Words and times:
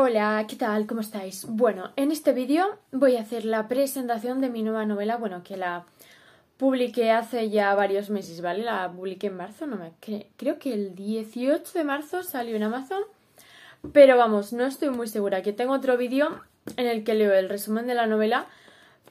Hola, 0.00 0.46
¿qué 0.48 0.54
tal? 0.54 0.86
¿Cómo 0.86 1.00
estáis? 1.00 1.44
Bueno, 1.44 1.90
en 1.96 2.12
este 2.12 2.32
vídeo 2.32 2.78
voy 2.92 3.16
a 3.16 3.22
hacer 3.22 3.44
la 3.44 3.66
presentación 3.66 4.40
de 4.40 4.48
mi 4.48 4.62
nueva 4.62 4.86
novela, 4.86 5.16
bueno, 5.16 5.42
que 5.42 5.56
la 5.56 5.86
publiqué 6.56 7.10
hace 7.10 7.50
ya 7.50 7.74
varios 7.74 8.08
meses, 8.08 8.40
¿vale? 8.40 8.62
La 8.62 8.88
publiqué 8.92 9.26
en 9.26 9.36
marzo, 9.36 9.66
no 9.66 9.74
me 9.74 9.90
creo 10.36 10.60
que 10.60 10.72
el 10.72 10.94
18 10.94 11.72
de 11.76 11.82
marzo 11.82 12.22
salió 12.22 12.54
en 12.54 12.62
Amazon, 12.62 13.02
pero 13.92 14.16
vamos, 14.16 14.52
no 14.52 14.66
estoy 14.66 14.90
muy 14.90 15.08
segura, 15.08 15.42
que 15.42 15.52
tengo 15.52 15.72
otro 15.72 15.96
vídeo 15.96 16.42
en 16.76 16.86
el 16.86 17.02
que 17.02 17.14
leo 17.14 17.34
el 17.34 17.48
resumen 17.48 17.88
de 17.88 17.96
la 17.96 18.06
novela, 18.06 18.46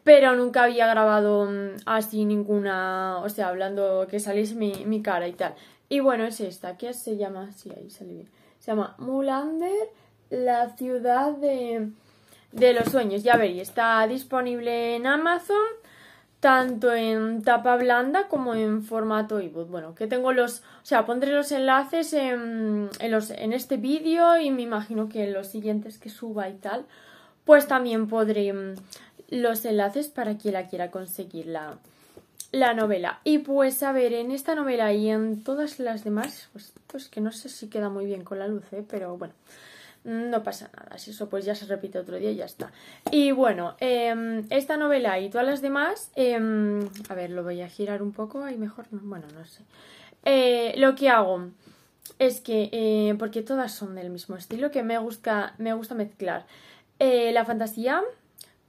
pero 0.06 0.38
nunca 0.38 0.64
había 0.64 0.88
grabado 0.88 1.52
mm, 1.52 1.82
así 1.86 2.24
ninguna, 2.24 3.18
o 3.18 3.28
sea, 3.28 3.50
hablando 3.50 4.08
que 4.10 4.22
saliese 4.22 4.56
mi, 4.56 4.86
mi 4.86 5.02
cara 5.02 5.28
y 5.28 5.34
tal. 5.34 5.54
Y 5.90 6.00
bueno, 6.00 6.24
es 6.24 6.40
esta, 6.40 6.78
que 6.78 6.94
se 6.94 7.18
llama, 7.18 7.52
sí, 7.52 7.74
ahí 7.76 7.90
sale 7.90 8.14
bien, 8.14 8.30
se 8.60 8.72
llama 8.72 8.96
Mulander 9.00 9.90
la 10.30 10.76
ciudad 10.76 11.32
de, 11.34 11.90
de 12.52 12.74
los 12.74 12.86
sueños. 12.86 13.24
Ya 13.24 13.38
veréis, 13.38 13.64
está 13.64 14.06
disponible 14.08 14.96
en 14.96 15.08
Amazon 15.08 15.66
tanto 16.40 16.94
en 16.94 17.42
tapa 17.42 17.76
blanda 17.78 18.28
como 18.28 18.54
en 18.54 18.84
formato 18.84 19.40
ebook. 19.40 19.70
Bueno, 19.70 19.96
que 19.96 20.08
tengo 20.08 20.34
los, 20.34 20.60
o 20.60 20.86
sea, 20.86 21.06
pondré 21.06 21.32
los 21.32 21.52
enlaces 21.52 22.14
en, 22.14 22.90
en, 23.00 23.12
los, 23.12 23.32
en 23.32 23.54
este 23.54 23.78
vídeo 23.78 24.38
y 24.38 24.52
me 24.52 24.62
imagino 24.62 25.10
que 25.10 25.24
en 25.24 25.34
los 25.34 25.48
siguientes 25.48 25.98
que 25.98 26.10
suba 26.10 26.48
y 26.50 26.56
tal, 26.56 26.86
pues 27.46 27.68
también 27.68 28.08
podré 28.08 28.54
mm, 28.54 28.76
los 29.30 29.66
enlaces 29.66 30.08
para 30.08 30.38
quien 30.38 30.54
la 30.54 30.68
quiera 30.68 30.92
conseguir 30.92 31.48
la, 31.48 31.80
la 32.52 32.74
novela. 32.74 33.20
Y 33.24 33.40
pues 33.40 33.82
a 33.82 33.92
ver, 33.92 34.14
en 34.14 34.32
esta 34.32 34.54
novela 34.54 34.94
y 34.94 35.10
en 35.10 35.44
todas 35.44 35.80
las 35.80 36.04
demás, 36.04 36.50
pues, 36.54 36.74
pues 36.86 37.10
que 37.10 37.20
no 37.20 37.32
sé 37.32 37.50
si 37.50 37.68
queda 37.68 37.90
muy 37.90 38.06
bien 38.06 38.24
con 38.24 38.38
la 38.38 38.48
luz, 38.48 38.64
¿eh? 38.74 38.86
pero 38.88 39.18
bueno 39.18 39.34
no 40.08 40.42
pasa 40.42 40.70
nada. 40.74 40.98
Si 40.98 41.12
eso 41.12 41.28
pues 41.28 41.44
ya 41.44 41.54
se 41.54 41.66
repite 41.66 42.00
otro 42.00 42.16
día 42.16 42.32
y 42.32 42.38
ya 42.38 42.46
está. 42.46 42.72
Y 43.12 43.32
bueno, 43.32 43.76
em, 43.80 44.46
esta 44.50 44.78
novela 44.78 45.20
y 45.20 45.30
todas 45.30 45.46
las 45.46 45.62
demás, 45.62 46.12
em, 46.16 46.80
a 47.10 47.14
ver, 47.14 47.30
lo 47.30 47.44
voy 47.44 47.62
a 47.62 47.68
girar 47.68 48.02
un 48.02 48.14
poco, 48.14 48.44
ahí 48.44 48.58
mejor, 48.58 48.86
bueno, 48.92 49.28
no 49.38 49.46
sé. 49.46 49.64
Eh, 50.24 50.74
lo 50.78 50.96
que 50.96 51.10
hago 51.10 51.50
es 52.20 52.40
que, 52.40 52.70
eh, 52.72 53.16
porque 53.20 53.42
todas 53.42 53.74
son 53.74 53.96
del 53.96 54.10
mismo 54.10 54.38
estilo, 54.38 54.72
que 54.72 54.82
me 54.82 54.98
gusta, 54.98 55.56
me 55.58 55.74
gusta 55.74 55.94
mezclar 55.94 56.46
eh, 57.00 57.32
la 57.34 57.44
fantasía 57.44 58.02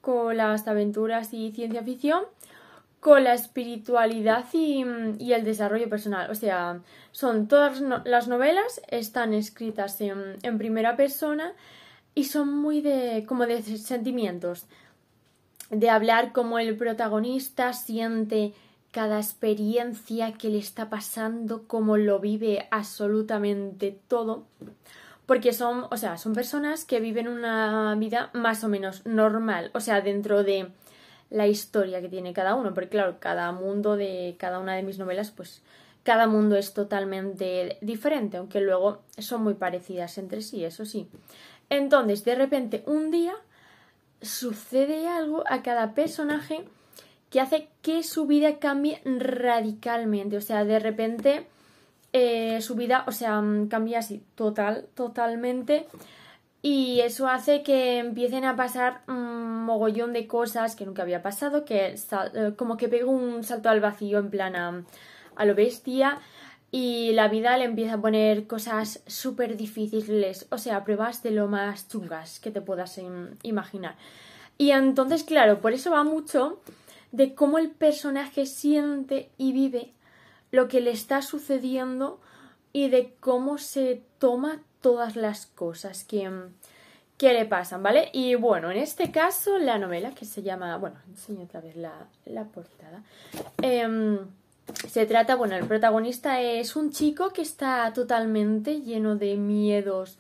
con 0.01 0.37
las 0.37 0.67
aventuras 0.67 1.33
y 1.33 1.53
ciencia 1.53 1.83
ficción 1.84 2.25
con 3.01 3.25
la 3.25 3.35
espiritualidad 3.35 4.45
y, 4.53 4.83
el 4.83 5.45
desarrollo 5.45 5.89
personal. 5.89 6.31
O 6.31 6.35
sea, 6.35 6.81
son 7.13 7.47
todas 7.47 7.81
las 8.05 8.29
novelas, 8.29 8.81
están 8.89 9.35
escritas 9.35 10.01
en, 10.01 10.59
primera 10.59 10.97
persona 10.97 11.53
y 12.15 12.25
son 12.25 12.53
muy 12.53 12.81
de 12.81 13.25
como 13.27 13.47
de 13.47 13.63
sentimientos, 13.63 14.67
de 15.71 15.91
hablar 15.91 16.33
como 16.33 16.59
el 16.59 16.77
protagonista 16.77 17.73
siente 17.73 18.55
cada 18.91 19.19
experiencia 19.19 20.33
que 20.33 20.49
le 20.49 20.59
está 20.59 20.89
pasando, 20.89 21.69
cómo 21.69 21.99
lo 21.99 22.19
vive 22.19 22.67
absolutamente 22.71 23.97
todo. 24.09 24.45
Porque 25.27 25.53
son, 25.53 25.87
o 25.91 25.97
sea, 25.99 26.17
son 26.17 26.33
personas 26.33 26.87
que 26.87 27.01
viven 27.01 27.29
una 27.29 27.95
vida 27.97 28.31
más 28.33 28.65
o 28.65 28.69
menos 28.69 29.05
normal, 29.05 29.71
o 29.75 29.81
sea, 29.81 30.01
dentro 30.01 30.43
de 30.43 30.71
la 31.31 31.47
historia 31.47 32.01
que 32.01 32.09
tiene 32.09 32.33
cada 32.33 32.55
uno, 32.55 32.75
porque 32.75 32.91
claro, 32.91 33.17
cada 33.21 33.53
mundo 33.53 33.97
de 33.97 34.37
cada 34.39 34.59
una 34.59 34.75
de 34.75 34.83
mis 34.83 34.98
novelas, 34.98 35.31
pues 35.31 35.62
cada 36.03 36.27
mundo 36.27 36.57
es 36.57 36.73
totalmente 36.73 37.77
diferente, 37.81 38.39
aunque 38.39 38.61
luego 38.61 39.03
son 39.19 39.43
muy 39.43 39.55
parecidas 39.55 40.17
entre 40.19 40.41
sí, 40.43 40.65
eso 40.65 40.84
sí. 40.87 41.09
Entonces, 41.71 42.25
de 42.25 42.34
repente, 42.34 42.83
un 42.87 43.11
día 43.11 43.34
sucede 44.23 45.06
algo 45.06 45.45
a 45.49 45.62
cada 45.62 45.95
personaje 45.95 46.65
que 47.31 47.41
hace 47.41 47.69
que 47.83 48.03
su 48.03 48.27
vida 48.27 48.59
cambie 48.59 49.03
radicalmente, 49.05 50.37
o 50.37 50.41
sea, 50.41 50.65
de 50.65 50.78
repente 50.78 51.47
eh, 52.12 52.60
su 52.62 52.75
vida, 52.75 53.05
o 53.06 53.12
sea, 53.12 53.43
cambia 53.69 53.99
así, 53.99 54.22
total, 54.34 54.87
totalmente 54.95 55.87
y 56.61 57.01
eso 57.01 57.29
hace 57.29 57.63
que 57.63 57.99
empiecen 57.99 58.45
a 58.45 58.57
pasar 58.57 59.03
un 59.07 59.65
mogollón 59.65 60.13
de 60.13 60.27
cosas 60.27 60.75
que 60.75 60.85
nunca 60.85 61.03
había 61.03 61.23
pasado, 61.23 61.65
que 61.65 61.95
eh, 61.95 62.53
como 62.57 62.77
que 62.77 62.89
pega 62.89 63.07
un 63.07 63.45
salto 63.45 63.69
al 63.69 63.81
vacío 63.81 64.19
en 64.19 64.31
plan 64.31 64.57
a, 64.57 65.45
lo 65.45 65.55
bestia 65.55 66.19
y 66.73 67.13
la 67.13 67.29
vida 67.29 67.57
le 67.57 67.65
empieza 67.65 67.95
a 67.95 68.01
poner 68.01 68.47
cosas 68.47 69.03
súper 69.07 69.57
difíciles, 69.57 70.47
o 70.51 70.59
sea, 70.59 70.85
pruebas 70.85 71.23
de 71.23 71.31
lo 71.31 71.47
más 71.47 71.89
chungas 71.89 72.41
que 72.41 72.51
te 72.51 72.61
puedas 72.61 73.01
imaginar. 73.43 73.97
Y 74.59 74.73
entonces, 74.73 75.23
claro, 75.23 75.61
por 75.61 75.73
eso 75.73 75.93
va 75.93 76.03
mucho 76.03 76.61
de 77.13 77.35
cómo 77.35 77.59
el 77.59 77.71
personaje 77.71 78.47
siente 78.47 79.31
y 79.39 79.53
vive 79.53 79.93
lo 80.51 80.67
que 80.67 80.81
le 80.81 80.91
está 80.91 81.23
sucediendo 81.23 82.21
y 82.73 82.89
de 82.89 83.15
cómo 83.21 83.59
se 83.59 84.03
toma 84.19 84.61
todas 84.81 85.16
las 85.16 85.47
cosas 85.47 86.05
que, 86.05 86.31
que 87.16 87.33
le 87.33 87.44
pasan, 87.44 87.83
¿vale? 87.83 88.11
Y 88.12 88.34
bueno, 88.34 88.71
en 88.71 88.78
este 88.78 89.11
caso, 89.11 89.59
la 89.59 89.78
novela 89.78 90.12
que 90.12 90.25
se 90.25 90.43
llama, 90.43 90.77
bueno, 90.77 90.97
enseño 91.09 91.44
otra 91.44 91.61
vez 91.61 91.77
la, 91.77 92.06
la 92.27 92.44
portada. 92.44 93.03
Em, 93.62 94.19
se 94.89 95.06
trata, 95.06 95.34
bueno, 95.34 95.56
el 95.56 95.66
protagonista 95.66 96.41
es 96.41 96.77
un 96.77 96.91
chico 96.91 97.31
que 97.31 97.43
está 97.43 97.93
totalmente 97.93 98.83
lleno 98.83 99.16
de 99.16 99.37
miedos, 99.37 100.19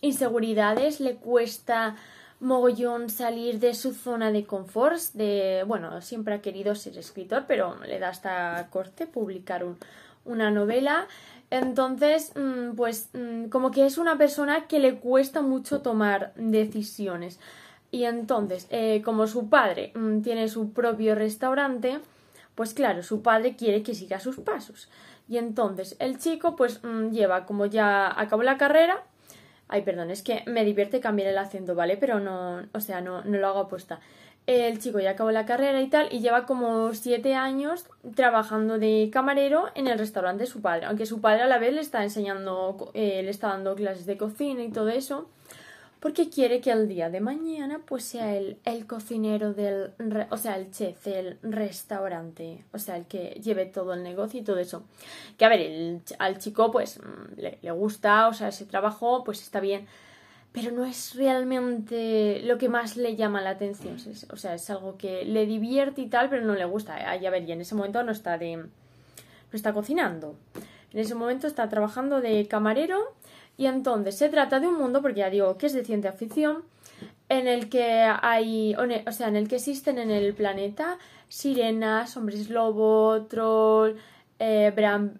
inseguridades, 0.00 1.00
le 1.00 1.16
cuesta 1.16 1.96
mogollón 2.40 3.08
salir 3.08 3.58
de 3.58 3.74
su 3.74 3.94
zona 3.94 4.30
de 4.30 4.44
confort, 4.44 5.00
de, 5.14 5.64
bueno, 5.66 6.02
siempre 6.02 6.34
ha 6.34 6.42
querido 6.42 6.74
ser 6.74 6.98
escritor, 6.98 7.44
pero 7.48 7.76
le 7.84 7.98
da 7.98 8.10
hasta 8.10 8.68
corte 8.70 9.06
publicar 9.06 9.64
un, 9.64 9.78
una 10.26 10.50
novela. 10.50 11.06
Entonces, 11.50 12.32
mm, 12.34 12.74
pues 12.76 13.10
mm, 13.12 13.48
como 13.48 13.70
que 13.70 13.86
es 13.86 13.98
una 13.98 14.18
persona 14.18 14.66
que 14.66 14.78
le 14.78 14.96
cuesta 14.96 15.42
mucho 15.42 15.80
tomar 15.80 16.32
decisiones. 16.36 17.38
Y 17.90 18.04
entonces, 18.04 18.66
eh, 18.70 19.02
como 19.04 19.26
su 19.26 19.48
padre 19.48 19.92
mm, 19.94 20.22
tiene 20.22 20.48
su 20.48 20.72
propio 20.72 21.14
restaurante, 21.14 22.00
pues 22.54 22.74
claro, 22.74 23.02
su 23.02 23.22
padre 23.22 23.56
quiere 23.56 23.82
que 23.82 23.94
siga 23.94 24.20
sus 24.20 24.36
pasos. 24.36 24.88
Y 25.28 25.38
entonces 25.38 25.96
el 25.98 26.18
chico 26.18 26.56
pues 26.56 26.80
lleva 27.10 27.46
como 27.46 27.66
ya 27.66 28.18
acabó 28.20 28.42
la 28.42 28.56
carrera. 28.56 29.02
Ay, 29.68 29.82
perdón, 29.82 30.10
es 30.10 30.22
que 30.22 30.44
me 30.46 30.64
divierte 30.64 31.00
cambiar 31.00 31.28
el 31.28 31.38
acento, 31.38 31.74
¿vale? 31.74 31.96
Pero 31.96 32.20
no, 32.20 32.62
o 32.72 32.80
sea, 32.80 33.00
no, 33.00 33.22
no 33.24 33.38
lo 33.38 33.48
hago 33.48 33.60
apuesta 33.60 34.00
el 34.46 34.78
chico 34.78 35.00
ya 35.00 35.10
acabó 35.10 35.32
la 35.32 35.44
carrera 35.44 35.80
y 35.82 35.88
tal, 35.88 36.08
y 36.12 36.20
lleva 36.20 36.46
como 36.46 36.94
siete 36.94 37.34
años 37.34 37.84
trabajando 38.14 38.78
de 38.78 39.10
camarero 39.12 39.68
en 39.74 39.88
el 39.88 39.98
restaurante 39.98 40.44
de 40.44 40.50
su 40.50 40.60
padre, 40.62 40.86
aunque 40.86 41.06
su 41.06 41.20
padre 41.20 41.42
a 41.42 41.46
la 41.46 41.58
vez 41.58 41.74
le 41.74 41.80
está 41.80 42.04
enseñando, 42.04 42.90
eh, 42.94 43.22
le 43.22 43.30
está 43.30 43.48
dando 43.48 43.74
clases 43.74 44.06
de 44.06 44.16
cocina 44.16 44.62
y 44.62 44.70
todo 44.70 44.88
eso, 44.88 45.28
porque 45.98 46.30
quiere 46.30 46.60
que 46.60 46.70
el 46.70 46.86
día 46.86 47.10
de 47.10 47.20
mañana 47.20 47.80
pues 47.84 48.04
sea 48.04 48.36
el, 48.36 48.58
el 48.64 48.86
cocinero 48.86 49.52
del, 49.52 49.90
o 50.30 50.36
sea, 50.36 50.56
el 50.56 50.70
chef 50.70 51.04
del 51.04 51.38
restaurante, 51.42 52.64
o 52.72 52.78
sea, 52.78 52.96
el 52.96 53.06
que 53.06 53.40
lleve 53.42 53.66
todo 53.66 53.94
el 53.94 54.04
negocio 54.04 54.38
y 54.38 54.44
todo 54.44 54.58
eso. 54.58 54.84
Que 55.36 55.44
a 55.44 55.48
ver, 55.48 56.00
al 56.20 56.38
chico 56.38 56.70
pues 56.70 57.00
mm, 57.00 57.40
le, 57.40 57.58
le 57.60 57.70
gusta, 57.72 58.28
o 58.28 58.34
sea, 58.34 58.48
ese 58.48 58.66
trabajo 58.66 59.24
pues 59.24 59.42
está 59.42 59.58
bien, 59.58 59.88
pero 60.56 60.72
no 60.72 60.86
es 60.86 61.14
realmente 61.14 62.40
lo 62.44 62.56
que 62.56 62.70
más 62.70 62.96
le 62.96 63.14
llama 63.14 63.42
la 63.42 63.50
atención. 63.50 63.98
o 64.32 64.36
sea, 64.38 64.54
es 64.54 64.70
algo 64.70 64.96
que 64.96 65.22
le 65.26 65.44
divierte 65.44 66.00
y 66.00 66.06
tal, 66.06 66.30
pero 66.30 66.46
no 66.46 66.54
le 66.54 66.64
gusta. 66.64 66.96
a 66.96 67.30
ver, 67.30 67.46
y 67.46 67.52
en 67.52 67.60
ese 67.60 67.74
momento 67.74 68.02
no 68.02 68.10
está 68.10 68.38
de. 68.38 68.56
no 68.56 68.70
está 69.52 69.74
cocinando. 69.74 70.34
En 70.94 71.00
ese 71.00 71.14
momento 71.14 71.46
está 71.46 71.68
trabajando 71.68 72.22
de 72.22 72.48
camarero. 72.48 73.12
Y 73.58 73.66
entonces 73.66 74.16
se 74.16 74.30
trata 74.30 74.58
de 74.58 74.66
un 74.66 74.78
mundo, 74.78 75.02
porque 75.02 75.20
ya 75.20 75.28
digo 75.28 75.58
que 75.58 75.66
es 75.66 75.74
de 75.74 75.84
ciencia 75.84 76.12
ficción, 76.12 76.64
en 77.28 77.48
el 77.48 77.68
que 77.68 78.08
hay. 78.22 78.74
o 78.74 79.12
sea, 79.12 79.28
en 79.28 79.36
el 79.36 79.48
que 79.48 79.56
existen 79.56 79.98
en 79.98 80.10
el 80.10 80.32
planeta 80.32 80.96
sirenas, 81.28 82.16
hombres 82.16 82.48
lobo, 82.48 83.26
troll. 83.26 83.96
Eh, 84.38 84.72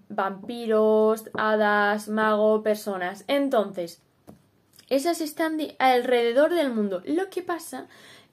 vampiros, 0.08 1.24
hadas, 1.34 2.08
mago, 2.08 2.62
personas. 2.62 3.24
Entonces, 3.28 4.02
esas 4.88 5.20
están 5.20 5.58
alrededor 5.78 6.54
del 6.54 6.72
mundo. 6.72 7.02
Lo 7.04 7.28
que 7.30 7.42
pasa 7.42 7.86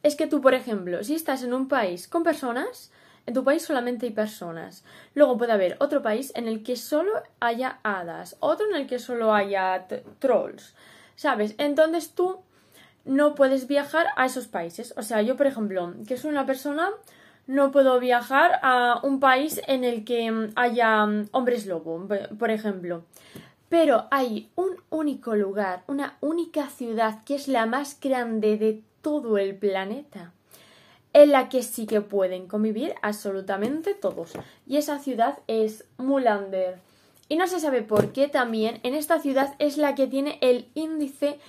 es 0.03 0.15
que 0.15 0.27
tú, 0.27 0.41
por 0.41 0.53
ejemplo, 0.53 1.03
si 1.03 1.15
estás 1.15 1.43
en 1.43 1.53
un 1.53 1.67
país 1.67 2.07
con 2.07 2.23
personas, 2.23 2.91
en 3.25 3.33
tu 3.33 3.43
país 3.43 3.63
solamente 3.63 4.05
hay 4.05 4.11
personas. 4.11 4.83
Luego 5.15 5.37
puede 5.37 5.53
haber 5.53 5.77
otro 5.79 6.01
país 6.01 6.31
en 6.35 6.47
el 6.47 6.63
que 6.63 6.75
solo 6.75 7.11
haya 7.39 7.79
hadas, 7.83 8.35
otro 8.39 8.69
en 8.69 8.75
el 8.75 8.87
que 8.87 8.99
solo 8.99 9.33
haya 9.33 9.87
trolls, 10.19 10.75
¿sabes? 11.15 11.55
Entonces 11.57 12.13
tú 12.13 12.41
no 13.05 13.35
puedes 13.35 13.67
viajar 13.67 14.07
a 14.15 14.25
esos 14.25 14.47
países. 14.47 14.93
O 14.97 15.03
sea, 15.03 15.21
yo, 15.21 15.37
por 15.37 15.47
ejemplo, 15.47 15.93
que 16.07 16.17
soy 16.17 16.31
una 16.31 16.45
persona, 16.45 16.89
no 17.47 17.71
puedo 17.71 17.99
viajar 17.99 18.59
a 18.61 18.99
un 19.03 19.19
país 19.19 19.61
en 19.67 19.83
el 19.83 20.05
que 20.05 20.49
haya 20.55 21.03
hombres 21.31 21.65
lobo, 21.65 22.07
por 22.37 22.51
ejemplo. 22.51 23.03
Pero 23.73 24.05
hay 24.11 24.51
un 24.55 24.75
único 24.91 25.35
lugar, 25.35 25.83
una 25.87 26.15
única 26.21 26.69
ciudad 26.69 27.23
que 27.23 27.33
es 27.33 27.47
la 27.47 27.65
más 27.65 27.99
grande 27.99 28.55
de 28.55 28.83
todo 29.01 29.39
el 29.39 29.55
planeta, 29.55 30.31
en 31.11 31.31
la 31.31 31.49
que 31.49 31.63
sí 31.63 31.87
que 31.87 31.99
pueden 31.99 32.45
convivir 32.45 32.93
absolutamente 33.01 33.95
todos. 33.95 34.33
Y 34.67 34.77
esa 34.77 34.99
ciudad 34.99 35.39
es 35.47 35.85
Mulander. 35.97 36.77
Y 37.29 37.35
no 37.35 37.47
se 37.47 37.59
sabe 37.59 37.81
por 37.81 38.11
qué 38.11 38.27
también 38.27 38.79
en 38.83 38.93
esta 38.93 39.19
ciudad 39.19 39.55
es 39.57 39.77
la 39.77 39.95
que 39.95 40.05
tiene 40.05 40.37
el 40.41 40.67
índice 40.75 41.39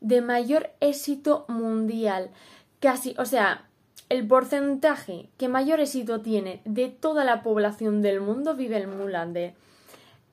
de 0.00 0.22
mayor 0.22 0.70
éxito 0.80 1.44
mundial. 1.48 2.30
Casi, 2.80 3.14
o 3.18 3.26
sea, 3.26 3.68
el 4.08 4.26
porcentaje 4.26 5.28
que 5.36 5.48
mayor 5.48 5.80
éxito 5.80 6.22
tiene 6.22 6.62
de 6.64 6.88
toda 6.88 7.26
la 7.26 7.42
población 7.42 8.00
del 8.00 8.22
mundo 8.22 8.54
vive 8.54 8.78
en 8.78 8.96
Mulander. 8.96 9.52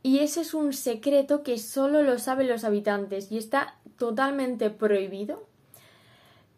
Y 0.04 0.20
ese 0.20 0.42
es 0.42 0.54
un 0.54 0.74
secreto 0.74 1.44
que 1.44 1.58
solo 1.58 2.02
lo 2.02 2.18
saben 2.18 2.48
los 2.48 2.64
habitantes 2.64 3.32
y 3.32 3.38
está 3.38 3.76
totalmente 3.98 4.70
prohibido 4.70 5.44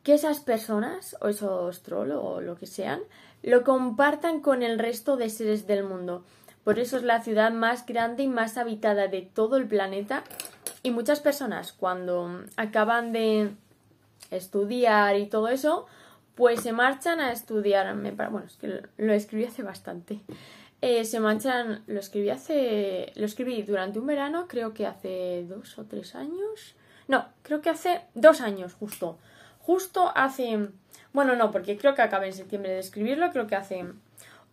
que 0.03 0.13
esas 0.13 0.39
personas 0.39 1.15
o 1.21 1.27
esos 1.27 1.81
trolls 1.83 2.15
o 2.15 2.41
lo 2.41 2.55
que 2.55 2.67
sean 2.67 3.01
lo 3.41 3.63
compartan 3.63 4.39
con 4.39 4.63
el 4.63 4.79
resto 4.79 5.17
de 5.17 5.29
seres 5.29 5.67
del 5.67 5.83
mundo. 5.83 6.23
Por 6.63 6.79
eso 6.79 6.95
es 6.95 7.03
la 7.03 7.21
ciudad 7.21 7.51
más 7.51 7.85
grande 7.85 8.23
y 8.23 8.27
más 8.27 8.57
habitada 8.57 9.07
de 9.07 9.21
todo 9.21 9.57
el 9.57 9.67
planeta 9.67 10.23
y 10.81 10.91
muchas 10.91 11.19
personas 11.19 11.73
cuando 11.73 12.43
acaban 12.55 13.11
de 13.11 13.51
estudiar 14.31 15.17
y 15.17 15.27
todo 15.27 15.49
eso, 15.49 15.85
pues 16.35 16.61
se 16.61 16.71
marchan 16.71 17.19
a 17.19 17.31
estudiar. 17.31 17.93
Bueno, 17.95 18.43
es 18.45 18.55
que 18.55 18.81
lo 18.97 19.13
escribí 19.13 19.45
hace 19.45 19.63
bastante. 19.63 20.21
Eh, 20.85 21.05
se 21.05 21.21
manchan, 21.21 21.81
lo 21.87 22.01
escribí 22.01 22.29
hace, 22.29 23.13
lo 23.15 23.25
escribí 23.25 23.63
durante 23.63 23.99
un 23.99 24.05
verano, 24.05 24.49
creo 24.49 24.73
que 24.73 24.85
hace 24.85 25.45
dos 25.47 25.79
o 25.79 25.85
tres 25.85 26.13
años. 26.13 26.75
No, 27.07 27.25
creo 27.41 27.61
que 27.61 27.69
hace 27.69 28.01
dos 28.15 28.41
años, 28.41 28.73
justo. 28.73 29.17
Justo 29.59 30.11
hace, 30.13 30.67
bueno, 31.13 31.37
no, 31.37 31.51
porque 31.51 31.77
creo 31.77 31.95
que 31.95 32.01
acabé 32.01 32.27
en 32.27 32.33
septiembre 32.33 32.73
de 32.73 32.79
escribirlo, 32.79 33.31
creo 33.31 33.47
que 33.47 33.55
hace 33.55 33.85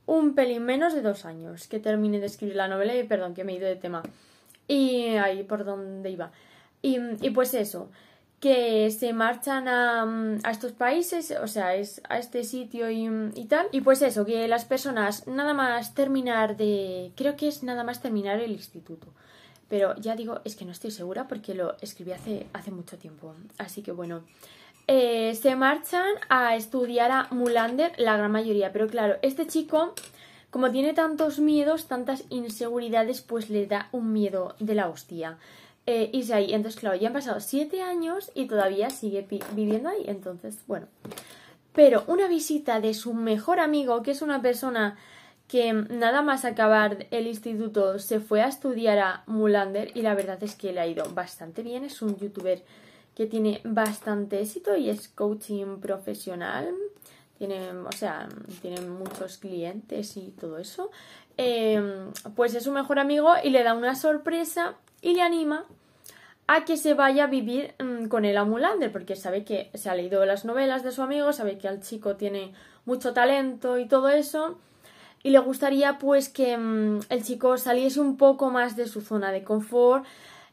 un 0.06 0.36
pelín 0.36 0.62
menos 0.62 0.94
de 0.94 1.02
dos 1.02 1.24
años 1.24 1.66
que 1.66 1.80
terminé 1.80 2.20
de 2.20 2.26
escribir 2.26 2.54
la 2.54 2.68
novela 2.68 2.94
y 2.94 3.02
perdón 3.02 3.34
que 3.34 3.42
me 3.42 3.54
he 3.54 3.56
ido 3.56 3.66
de 3.66 3.74
tema. 3.74 4.04
Y 4.68 5.16
ahí 5.16 5.42
por 5.42 5.64
donde 5.64 6.10
iba. 6.10 6.30
Y, 6.80 7.00
y 7.26 7.30
pues 7.30 7.54
eso, 7.54 7.90
que 8.40 8.90
se 8.90 9.12
marchan 9.12 9.68
a, 9.68 10.02
a, 10.42 10.50
estos 10.50 10.72
países, 10.72 11.30
o 11.42 11.46
sea, 11.46 11.76
es 11.76 12.00
a 12.08 12.18
este 12.18 12.42
sitio 12.42 12.90
y, 12.90 13.06
y, 13.34 13.44
tal. 13.44 13.68
Y 13.70 13.82
pues 13.82 14.00
eso, 14.00 14.24
que 14.24 14.48
las 14.48 14.64
personas 14.64 15.26
nada 15.26 15.52
más 15.52 15.94
terminar 15.94 16.56
de... 16.56 17.12
Creo 17.16 17.36
que 17.36 17.48
es 17.48 17.62
nada 17.62 17.84
más 17.84 18.00
terminar 18.00 18.40
el 18.40 18.52
instituto. 18.52 19.08
Pero 19.68 19.94
ya 19.96 20.16
digo, 20.16 20.40
es 20.44 20.56
que 20.56 20.64
no 20.64 20.72
estoy 20.72 20.90
segura 20.90 21.28
porque 21.28 21.54
lo 21.54 21.76
escribí 21.82 22.12
hace, 22.12 22.46
hace 22.54 22.70
mucho 22.70 22.96
tiempo. 22.96 23.34
Así 23.58 23.82
que 23.82 23.92
bueno, 23.92 24.22
eh, 24.86 25.34
se 25.34 25.54
marchan 25.54 26.10
a 26.30 26.56
estudiar 26.56 27.10
a 27.12 27.28
Mulander 27.30 27.92
la 27.98 28.16
gran 28.16 28.32
mayoría. 28.32 28.72
Pero 28.72 28.88
claro, 28.88 29.16
este 29.20 29.46
chico, 29.46 29.94
como 30.50 30.70
tiene 30.70 30.94
tantos 30.94 31.40
miedos, 31.40 31.88
tantas 31.88 32.24
inseguridades, 32.30 33.20
pues 33.20 33.50
le 33.50 33.66
da 33.66 33.90
un 33.92 34.14
miedo 34.14 34.56
de 34.58 34.74
la 34.74 34.88
hostia 34.88 35.38
eh, 35.86 36.10
ahí. 36.32 36.52
Entonces, 36.52 36.80
claro, 36.80 36.96
ya 36.96 37.08
han 37.08 37.14
pasado 37.14 37.40
siete 37.40 37.82
años 37.82 38.30
y 38.34 38.46
todavía 38.46 38.90
sigue 38.90 39.26
viviendo 39.52 39.88
ahí. 39.88 40.04
Entonces, 40.06 40.58
bueno. 40.66 40.86
Pero 41.72 42.04
una 42.08 42.28
visita 42.28 42.80
de 42.80 42.94
su 42.94 43.14
mejor 43.14 43.60
amigo, 43.60 44.02
que 44.02 44.10
es 44.10 44.22
una 44.22 44.42
persona 44.42 44.96
que 45.46 45.72
nada 45.72 46.22
más 46.22 46.44
acabar 46.44 47.06
el 47.10 47.26
instituto 47.26 47.98
se 47.98 48.20
fue 48.20 48.40
a 48.40 48.48
estudiar 48.48 48.98
a 48.98 49.24
Mulander 49.26 49.90
y 49.96 50.02
la 50.02 50.14
verdad 50.14 50.40
es 50.42 50.54
que 50.54 50.72
le 50.72 50.80
ha 50.80 50.86
ido 50.86 51.04
bastante 51.12 51.62
bien. 51.62 51.84
Es 51.84 52.02
un 52.02 52.16
youtuber 52.16 52.62
que 53.16 53.26
tiene 53.26 53.60
bastante 53.64 54.40
éxito 54.40 54.76
y 54.76 54.90
es 54.90 55.08
coaching 55.08 55.80
profesional. 55.80 56.72
Tiene, 57.36 57.72
o 57.72 57.92
sea, 57.92 58.28
tiene 58.62 58.80
muchos 58.82 59.38
clientes 59.38 60.16
y 60.16 60.30
todo 60.38 60.58
eso. 60.58 60.90
Eh, 61.36 61.82
pues 62.36 62.54
es 62.54 62.64
su 62.64 62.70
mejor 62.70 62.98
amigo 62.98 63.32
y 63.42 63.50
le 63.50 63.62
da 63.62 63.74
una 63.74 63.96
sorpresa 63.96 64.76
y 65.02 65.14
le 65.14 65.22
anima 65.22 65.64
a 66.46 66.64
que 66.64 66.76
se 66.76 66.94
vaya 66.94 67.24
a 67.24 67.26
vivir 67.28 67.74
mm, 67.78 68.06
con 68.06 68.24
él 68.24 68.36
a 68.36 68.44
Mulander, 68.44 68.90
porque 68.90 69.14
sabe 69.14 69.44
que 69.44 69.70
se 69.74 69.88
ha 69.88 69.94
leído 69.94 70.24
las 70.26 70.44
novelas 70.44 70.82
de 70.82 70.92
su 70.92 71.02
amigo, 71.02 71.32
sabe 71.32 71.58
que 71.58 71.68
el 71.68 71.80
chico 71.80 72.16
tiene 72.16 72.52
mucho 72.84 73.12
talento 73.12 73.78
y 73.78 73.86
todo 73.86 74.08
eso, 74.08 74.58
y 75.22 75.30
le 75.30 75.38
gustaría 75.38 75.98
pues 75.98 76.28
que 76.28 76.56
mm, 76.56 77.00
el 77.08 77.22
chico 77.22 77.56
saliese 77.56 78.00
un 78.00 78.16
poco 78.16 78.50
más 78.50 78.76
de 78.76 78.88
su 78.88 79.00
zona 79.00 79.30
de 79.32 79.44
confort 79.44 80.04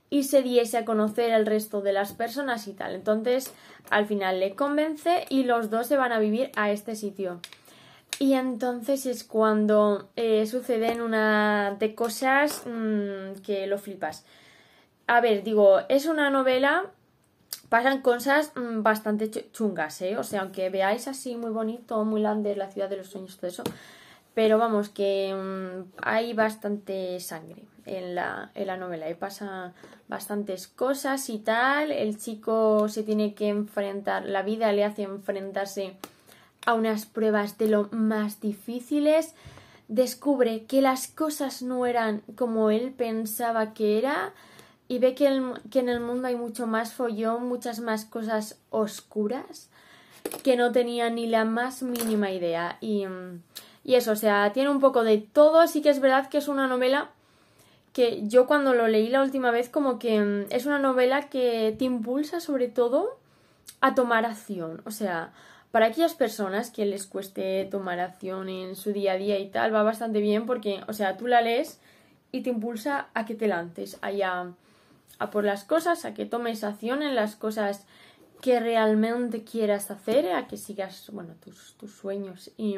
y 0.10 0.24
se 0.24 0.42
diese 0.42 0.78
a 0.78 0.86
conocer 0.86 1.32
el 1.32 1.46
resto 1.46 1.82
de 1.82 1.94
las 1.94 2.14
personas 2.14 2.68
y 2.68 2.74
tal. 2.74 2.94
Entonces, 2.94 3.54
al 3.90 4.06
final 4.06 4.40
le 4.40 4.56
convence 4.56 5.26
y 5.30 5.44
los 5.44 5.70
dos 5.70 5.88
se 5.88 5.98
van 5.98 6.12
a 6.12 6.20
vivir 6.20 6.52
a 6.56 6.72
este 6.72 6.96
sitio. 6.96 7.40
Y 8.20 8.34
entonces 8.34 9.06
es 9.06 9.24
cuando 9.24 10.10
eh, 10.16 10.46
suceden 10.48 11.02
una 11.02 11.76
de 11.80 11.94
cosas 11.94 12.64
mm, 12.66 13.42
que 13.44 13.68
lo 13.68 13.78
flipas. 13.78 14.26
A 15.06 15.22
ver, 15.22 15.44
digo, 15.44 15.80
es 15.88 16.08
una 16.08 16.30
novela, 16.32 16.86
pasan 17.70 18.02
cosas 18.02 18.52
mm, 18.56 18.82
bastante 18.82 19.30
chungas, 19.52 20.02
¿eh? 20.02 20.18
O 20.18 20.24
sea, 20.24 20.42
aunque 20.42 20.70
veáis 20.70 21.08
así 21.08 21.36
muy 21.38 21.52
bonito, 21.52 22.04
muy 22.06 22.22
grande 22.22 22.56
la 22.56 22.70
ciudad 22.72 22.90
de 22.90 22.98
los 22.98 23.08
sueños, 23.08 23.38
todo 23.38 23.50
eso, 23.50 23.64
pero 24.34 24.58
vamos, 24.58 24.90
que 24.90 25.34
mm, 25.34 25.94
hay 26.02 26.34
bastante 26.34 27.20
sangre 27.20 27.64
en 27.86 28.16
la, 28.16 28.52
en 28.56 28.68
la 28.68 28.78
novela 28.78 29.10
y 29.10 29.14
pasa 29.14 29.74
bastantes 30.08 30.68
cosas 30.68 31.30
y 31.30 31.38
tal. 31.38 31.92
El 31.92 32.18
chico 32.18 32.90
se 32.90 33.04
tiene 33.04 33.36
que 33.36 33.50
enfrentar, 33.50 34.26
la 34.26 34.42
vida 34.42 34.72
le 34.74 34.84
hace 34.84 35.04
enfrentarse 35.04 35.96
a 36.68 36.74
unas 36.74 37.06
pruebas 37.06 37.58
de 37.58 37.70
lo 37.70 37.88
más 37.92 38.42
difíciles, 38.42 39.34
descubre 39.88 40.66
que 40.66 40.82
las 40.82 41.08
cosas 41.08 41.62
no 41.62 41.86
eran 41.86 42.22
como 42.36 42.70
él 42.72 42.94
pensaba 42.96 43.74
que 43.74 43.98
era 43.98 44.34
y 44.90 45.00
ve 45.00 45.16
que, 45.16 45.54
que 45.72 45.80
en 45.80 45.88
el 45.88 46.02
mundo 46.02 46.28
hay 46.28 46.36
mucho 46.36 46.68
más 46.68 46.94
follón, 46.94 47.48
muchas 47.48 47.80
más 47.80 48.04
cosas 48.04 48.60
oscuras 48.70 49.70
que 50.44 50.58
no 50.58 50.74
tenía 50.74 51.10
ni 51.10 51.26
la 51.26 51.46
más 51.46 51.84
mínima 51.84 52.32
idea. 52.32 52.78
Y, 52.82 53.06
y 53.86 53.96
eso, 53.96 54.12
o 54.12 54.18
sea, 54.18 54.52
tiene 54.52 54.70
un 54.70 54.82
poco 54.82 55.06
de 55.06 55.20
todo, 55.20 55.66
sí 55.68 55.82
que 55.82 55.90
es 55.90 56.02
verdad 56.02 56.30
que 56.30 56.38
es 56.38 56.50
una 56.50 56.68
novela 56.68 57.12
que 57.94 58.28
yo 58.28 58.46
cuando 58.46 58.74
lo 58.74 58.90
leí 58.90 59.08
la 59.08 59.24
última 59.24 59.52
vez 59.52 59.70
como 59.70 60.00
que 60.00 60.46
es 60.50 60.66
una 60.66 60.80
novela 60.80 61.30
que 61.30 61.74
te 61.80 61.86
impulsa 61.86 62.42
sobre 62.42 62.68
todo 62.68 63.18
a 63.80 63.96
tomar 63.96 64.26
acción, 64.26 64.82
o 64.86 64.92
sea, 64.92 65.32
para 65.72 65.88
aquellas 65.88 66.16
personas 66.16 66.72
que 66.72 66.86
les 66.86 67.06
cueste 67.06 67.68
tomar 67.70 68.00
acción 68.00 68.50
en 68.50 68.76
su 68.76 68.94
día 68.94 69.14
a 69.14 69.18
día 69.18 69.40
y 69.40 69.50
tal, 69.50 69.74
va 69.74 69.84
bastante 69.84 70.20
bien 70.22 70.46
porque, 70.46 70.82
o 70.88 70.94
sea, 70.94 71.18
tú 71.18 71.28
la 71.28 71.42
lees 71.42 71.80
y 72.32 72.42
te 72.42 72.50
impulsa 72.50 73.08
a 73.14 73.26
que 73.26 73.36
te 73.36 73.48
lances 73.48 73.98
allá 74.02 74.52
a 75.20 75.30
por 75.30 75.44
las 75.44 75.64
cosas, 75.64 76.06
a 76.06 76.14
que 76.14 76.26
tomes 76.26 76.64
acción 76.64 77.02
en 77.02 77.16
las 77.16 77.36
cosas 77.36 77.86
que 78.42 78.60
realmente 78.60 79.44
quieras 79.44 79.90
hacer, 79.90 80.32
a 80.32 80.48
que 80.48 80.58
sigas, 80.58 81.10
bueno, 81.12 81.34
tus, 81.44 81.74
tus 81.74 81.92
sueños 81.92 82.52
y, 82.58 82.76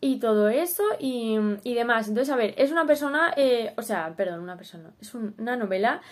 y 0.00 0.18
todo 0.18 0.48
eso 0.48 0.82
y, 0.98 1.38
y, 1.62 1.74
demás. 1.74 2.08
Entonces, 2.08 2.32
a 2.32 2.36
ver, 2.36 2.54
es 2.56 2.72
una 2.72 2.86
persona, 2.86 3.32
eh, 3.36 3.72
o 3.76 3.82
sea, 3.82 4.14
perdón, 4.16 4.40
una 4.40 4.56
persona, 4.56 4.90
es 5.00 5.14
una 5.14 5.56
novela 5.56 6.02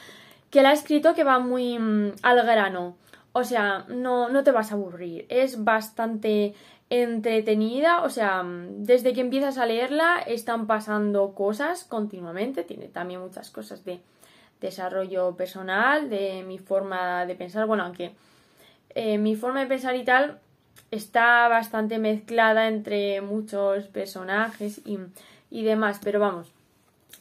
que 0.50 0.62
la 0.62 0.70
ha 0.70 0.72
escrito 0.72 1.14
que 1.14 1.24
va 1.24 1.40
muy 1.40 1.78
mm, 1.78 2.12
al 2.22 2.46
grano. 2.46 2.96
O 3.36 3.42
sea, 3.42 3.84
no, 3.88 4.28
no 4.28 4.44
te 4.44 4.52
vas 4.52 4.70
a 4.70 4.76
aburrir. 4.76 5.26
Es 5.28 5.64
bastante 5.64 6.54
entretenida. 6.88 8.02
O 8.02 8.08
sea, 8.08 8.44
desde 8.44 9.12
que 9.12 9.20
empiezas 9.20 9.58
a 9.58 9.66
leerla 9.66 10.20
están 10.24 10.68
pasando 10.68 11.34
cosas 11.34 11.82
continuamente. 11.82 12.62
Tiene 12.62 12.86
también 12.86 13.20
muchas 13.20 13.50
cosas 13.50 13.84
de 13.84 14.00
desarrollo 14.60 15.34
personal, 15.34 16.08
de 16.08 16.44
mi 16.46 16.58
forma 16.58 17.26
de 17.26 17.34
pensar. 17.34 17.66
Bueno, 17.66 17.82
aunque 17.82 18.12
eh, 18.90 19.18
mi 19.18 19.34
forma 19.34 19.60
de 19.60 19.66
pensar 19.66 19.96
y 19.96 20.04
tal 20.04 20.38
está 20.92 21.48
bastante 21.48 21.98
mezclada 21.98 22.68
entre 22.68 23.20
muchos 23.20 23.88
personajes 23.88 24.80
y, 24.86 25.00
y 25.50 25.64
demás. 25.64 26.00
Pero 26.04 26.20
vamos, 26.20 26.52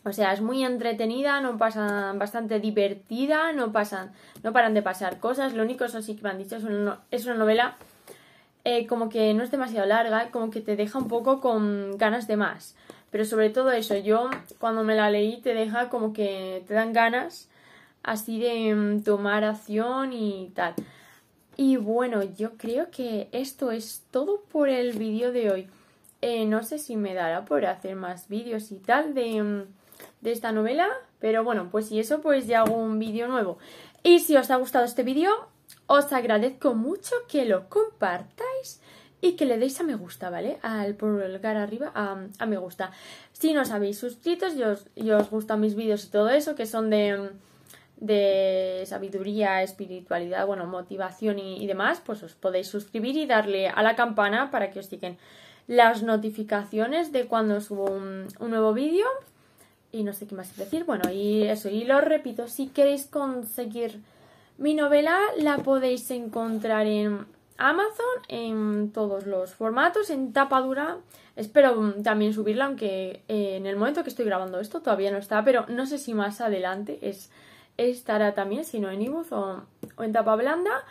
o 0.03 0.13
sea, 0.13 0.33
es 0.33 0.41
muy 0.41 0.63
entretenida, 0.63 1.39
no 1.41 1.57
pasan, 1.57 2.19
bastante 2.19 2.59
divertida, 2.59 3.51
no 3.53 3.71
pasan, 3.71 4.11
no 4.43 4.53
paran 4.53 4.73
de 4.73 4.81
pasar 4.81 5.19
cosas. 5.19 5.53
Lo 5.53 5.63
único, 5.63 5.85
eso 5.85 6.01
sí 6.01 6.15
que 6.15 6.23
me 6.23 6.29
han 6.29 6.37
dicho, 6.37 6.55
es 6.55 6.63
una, 6.63 6.99
es 7.11 7.25
una 7.25 7.35
novela 7.35 7.75
eh, 8.65 8.87
como 8.87 9.09
que 9.09 9.33
no 9.33 9.43
es 9.43 9.51
demasiado 9.51 9.85
larga, 9.85 10.31
como 10.31 10.49
que 10.49 10.61
te 10.61 10.75
deja 10.75 10.97
un 10.97 11.07
poco 11.07 11.41
con 11.41 11.97
ganas 11.97 12.27
de 12.27 12.37
más. 12.37 12.75
Pero 13.11 13.25
sobre 13.25 13.49
todo 13.49 13.71
eso, 13.71 13.95
yo 13.97 14.29
cuando 14.59 14.83
me 14.83 14.95
la 14.95 15.09
leí 15.09 15.41
te 15.41 15.53
deja 15.53 15.89
como 15.89 16.13
que 16.13 16.63
te 16.67 16.73
dan 16.73 16.93
ganas 16.93 17.49
así 18.03 18.39
de 18.39 18.73
mm, 18.73 19.03
tomar 19.03 19.43
acción 19.43 20.13
y 20.13 20.51
tal. 20.55 20.73
Y 21.55 21.77
bueno, 21.77 22.23
yo 22.23 22.57
creo 22.57 22.89
que 22.89 23.29
esto 23.31 23.71
es 23.71 24.03
todo 24.11 24.41
por 24.51 24.69
el 24.69 24.93
vídeo 24.97 25.31
de 25.31 25.51
hoy. 25.51 25.67
Eh, 26.21 26.45
no 26.45 26.63
sé 26.63 26.79
si 26.79 26.95
me 26.95 27.13
dará 27.13 27.45
por 27.45 27.65
hacer 27.65 27.95
más 27.95 28.29
vídeos 28.29 28.71
y 28.71 28.79
tal 28.79 29.13
de 29.13 29.43
mm, 29.43 29.63
de 30.23 30.31
esta 30.31 30.51
novela. 30.51 30.87
Pero 31.19 31.43
bueno, 31.43 31.69
pues 31.71 31.89
si 31.89 31.99
eso, 31.99 32.21
pues 32.21 32.47
ya 32.47 32.61
hago 32.61 32.75
un 32.75 32.97
vídeo 32.97 33.27
nuevo. 33.27 33.57
Y 34.01 34.19
si 34.19 34.35
os 34.35 34.49
ha 34.49 34.55
gustado 34.55 34.85
este 34.85 35.03
vídeo, 35.03 35.31
os 35.87 36.11
agradezco 36.11 36.73
mucho 36.73 37.15
que 37.27 37.45
lo 37.45 37.69
compartáis 37.69 38.81
y 39.21 39.37
que 39.37 39.45
le 39.45 39.57
deis 39.57 39.79
a 39.79 39.83
me 39.83 39.95
gusta, 39.95 40.29
¿vale? 40.29 40.59
Al 40.61 40.95
pulgar 40.95 41.55
arriba 41.55 41.93
a, 41.95 42.45
me 42.45 42.57
gusta. 42.57 42.91
Si 43.31 43.53
no 43.53 43.61
os 43.61 43.71
habéis 43.71 43.97
suscrito 43.97 44.47
y 44.49 44.63
os, 44.63 44.87
os 44.97 45.29
gustan 45.29 45.61
mis 45.61 45.75
vídeos 45.75 46.03
y 46.03 46.09
todo 46.09 46.29
eso, 46.29 46.55
que 46.55 46.65
son 46.65 46.89
de, 46.89 48.83
sabiduría, 48.85 49.63
espiritualidad, 49.63 50.45
bueno, 50.45 50.65
motivación 50.65 51.39
y, 51.39 51.65
demás, 51.67 52.01
pues 52.05 52.21
os 52.21 52.35
podéis 52.35 52.67
suscribir 52.67 53.15
y 53.15 53.25
darle 53.25 53.69
a 53.69 53.81
la 53.81 53.95
campana 53.95 54.51
para 54.51 54.71
que 54.71 54.79
os 54.79 54.89
lleguen 54.89 55.17
las 55.67 56.03
notificaciones 56.03 57.13
de 57.13 57.25
cuando 57.25 57.61
subo 57.61 57.85
un, 57.85 58.27
un 58.39 58.49
nuevo 58.49 58.73
vídeo. 58.73 59.05
Y 59.93 60.03
no 60.03 60.11
sé 60.11 60.27
qué 60.27 60.35
más 60.35 60.57
decir. 60.57 60.83
Bueno, 60.83 61.09
y 61.09 61.43
eso, 61.43 61.69
y 61.69 61.85
lo 61.85 62.01
repito, 62.01 62.49
si 62.49 62.67
queréis 62.67 63.05
conseguir 63.05 64.01
mi 64.57 64.73
novela, 64.73 65.17
la 65.37 65.59
podéis 65.59 66.11
encontrar 66.11 66.85
en 66.87 67.25
Amazon 67.57 68.05
en 68.27 68.91
todos 68.91 69.25
los 69.25 69.53
formatos, 69.53 70.09
en 70.09 70.33
tapa 70.33 70.59
dura. 70.61 70.97
Espero 71.35 71.93
también 72.03 72.33
subirla, 72.33 72.65
aunque 72.65 73.23
eh, 73.27 73.55
en 73.55 73.65
el 73.65 73.75
momento 73.75 74.03
que 74.03 74.09
estoy 74.09 74.25
grabando 74.25 74.59
esto 74.59 74.81
todavía 74.81 75.11
no 75.11 75.17
está, 75.17 75.43
pero 75.43 75.65
no 75.67 75.85
sé 75.85 75.97
si 75.97 76.13
más 76.13 76.41
adelante 76.41 76.99
es, 77.01 77.31
estará 77.77 78.33
también, 78.33 78.65
si 78.65 78.79
no 78.79 78.91
en 78.91 79.01
ebook 79.01 79.31
o, 79.31 79.63
o, 79.95 80.03
en 80.03 80.11
tapa 80.11 80.35
blanda. 80.35 80.83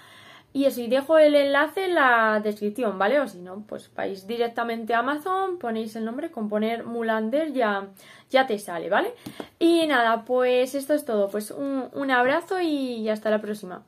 Y 0.55 0.67
y 0.67 0.87
dejo 0.89 1.19
el 1.19 1.35
enlace 1.35 1.87
en 1.87 1.95
la 1.95 2.41
descripción, 2.43 2.99
¿vale? 2.99 3.21
O 3.21 3.27
si 3.29 3.39
no, 3.39 3.65
pues 3.67 3.91
vais 3.95 4.27
directamente 4.27 4.95
a 4.95 4.99
Amazon, 4.99 5.59
ponéis 5.59 5.97
el 5.97 6.05
nombre, 6.05 6.31
con 6.31 6.49
poner 6.49 6.85
Mulander 6.85 7.53
ya, 7.53 7.89
ya 8.31 8.47
te 8.47 8.59
sale, 8.59 8.91
¿vale? 8.91 9.15
Y 9.59 9.87
nada, 9.87 10.25
pues 10.25 10.75
esto 10.75 10.95
es 10.95 11.05
todo. 11.05 11.29
Pues 11.31 11.51
un, 11.51 11.89
un 11.93 12.11
abrazo 12.11 12.61
y 12.61 13.09
hasta 13.09 13.31
la 13.31 13.41
próxima. 13.41 13.83